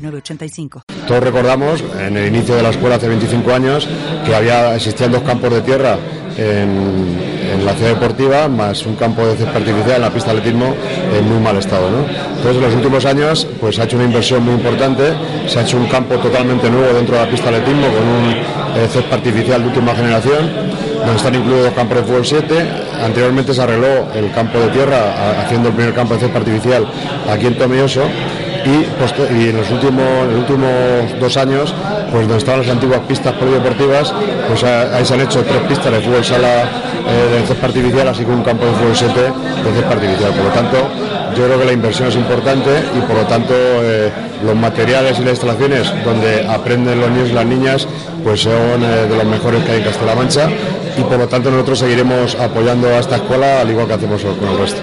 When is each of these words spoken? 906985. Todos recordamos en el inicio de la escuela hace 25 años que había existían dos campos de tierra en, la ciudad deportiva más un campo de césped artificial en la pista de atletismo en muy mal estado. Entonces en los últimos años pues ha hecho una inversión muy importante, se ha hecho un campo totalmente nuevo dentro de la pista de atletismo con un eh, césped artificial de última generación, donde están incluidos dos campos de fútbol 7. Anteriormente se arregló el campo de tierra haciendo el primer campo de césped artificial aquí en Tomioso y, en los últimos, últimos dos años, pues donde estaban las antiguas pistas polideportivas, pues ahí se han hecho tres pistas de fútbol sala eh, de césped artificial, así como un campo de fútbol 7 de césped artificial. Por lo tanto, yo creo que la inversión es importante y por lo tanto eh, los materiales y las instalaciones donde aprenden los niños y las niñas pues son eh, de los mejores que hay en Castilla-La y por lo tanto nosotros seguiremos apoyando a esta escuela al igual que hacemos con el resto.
906985. 0.00 0.82
Todos 1.06 1.22
recordamos 1.22 1.84
en 1.98 2.16
el 2.16 2.28
inicio 2.28 2.54
de 2.54 2.62
la 2.62 2.70
escuela 2.70 2.96
hace 2.96 3.08
25 3.08 3.52
años 3.52 3.88
que 4.24 4.34
había 4.34 4.74
existían 4.74 5.12
dos 5.12 5.22
campos 5.22 5.50
de 5.50 5.60
tierra 5.62 5.98
en, 6.36 7.64
la 7.64 7.74
ciudad 7.74 7.90
deportiva 7.90 8.48
más 8.48 8.86
un 8.86 8.94
campo 8.94 9.26
de 9.26 9.36
césped 9.36 9.56
artificial 9.56 9.96
en 9.96 10.02
la 10.02 10.10
pista 10.10 10.32
de 10.32 10.38
atletismo 10.38 10.74
en 11.14 11.28
muy 11.28 11.40
mal 11.40 11.56
estado. 11.56 11.88
Entonces 11.88 12.56
en 12.56 12.62
los 12.62 12.74
últimos 12.74 13.04
años 13.04 13.46
pues 13.60 13.78
ha 13.78 13.84
hecho 13.84 13.96
una 13.96 14.06
inversión 14.06 14.44
muy 14.44 14.54
importante, 14.54 15.12
se 15.46 15.58
ha 15.58 15.62
hecho 15.62 15.76
un 15.76 15.86
campo 15.86 16.16
totalmente 16.16 16.70
nuevo 16.70 16.94
dentro 16.94 17.16
de 17.16 17.24
la 17.24 17.30
pista 17.30 17.50
de 17.50 17.56
atletismo 17.56 17.86
con 17.88 18.06
un 18.06 18.30
eh, 18.32 18.88
césped 18.90 19.12
artificial 19.12 19.62
de 19.62 19.68
última 19.68 19.94
generación, 19.94 20.50
donde 20.98 21.16
están 21.16 21.34
incluidos 21.34 21.64
dos 21.64 21.74
campos 21.74 21.96
de 21.98 22.02
fútbol 22.04 22.24
7. 22.24 22.68
Anteriormente 23.04 23.52
se 23.52 23.62
arregló 23.62 24.12
el 24.14 24.32
campo 24.32 24.58
de 24.58 24.68
tierra 24.68 25.40
haciendo 25.42 25.68
el 25.68 25.74
primer 25.74 25.92
campo 25.92 26.14
de 26.14 26.20
césped 26.20 26.38
artificial 26.38 26.86
aquí 27.28 27.46
en 27.46 27.58
Tomioso 27.58 28.02
y, 28.64 29.48
en 29.48 29.56
los 29.56 29.70
últimos, 29.70 30.04
últimos 30.36 31.20
dos 31.20 31.36
años, 31.36 31.74
pues 32.10 32.22
donde 32.22 32.38
estaban 32.38 32.60
las 32.60 32.70
antiguas 32.70 33.00
pistas 33.08 33.32
polideportivas, 33.34 34.12
pues 34.48 34.64
ahí 34.64 35.04
se 35.04 35.14
han 35.14 35.20
hecho 35.20 35.42
tres 35.42 35.62
pistas 35.68 35.92
de 35.92 36.00
fútbol 36.00 36.24
sala 36.24 36.62
eh, 37.08 37.38
de 37.40 37.46
césped 37.46 37.64
artificial, 37.64 38.08
así 38.08 38.24
como 38.24 38.38
un 38.38 38.44
campo 38.44 38.66
de 38.66 38.72
fútbol 38.72 38.96
7 38.96 39.20
de 39.20 39.72
césped 39.74 39.92
artificial. 39.92 40.32
Por 40.32 40.44
lo 40.44 40.50
tanto, 40.50 40.76
yo 41.36 41.44
creo 41.46 41.58
que 41.58 41.64
la 41.64 41.72
inversión 41.72 42.08
es 42.08 42.16
importante 42.16 42.70
y 42.96 43.00
por 43.00 43.16
lo 43.16 43.24
tanto 43.24 43.54
eh, 43.54 44.10
los 44.44 44.56
materiales 44.56 45.18
y 45.18 45.22
las 45.22 45.30
instalaciones 45.30 45.92
donde 46.04 46.46
aprenden 46.46 47.00
los 47.00 47.10
niños 47.10 47.30
y 47.30 47.32
las 47.32 47.46
niñas 47.46 47.88
pues 48.24 48.40
son 48.42 48.82
eh, 48.82 49.06
de 49.08 49.16
los 49.16 49.24
mejores 49.24 49.62
que 49.64 49.72
hay 49.72 49.78
en 49.78 49.84
Castilla-La 49.84 50.50
y 50.98 51.02
por 51.02 51.18
lo 51.18 51.28
tanto 51.28 51.50
nosotros 51.50 51.78
seguiremos 51.78 52.34
apoyando 52.34 52.88
a 52.88 52.98
esta 52.98 53.16
escuela 53.16 53.60
al 53.60 53.70
igual 53.70 53.86
que 53.86 53.94
hacemos 53.94 54.22
con 54.22 54.48
el 54.48 54.58
resto. 54.58 54.78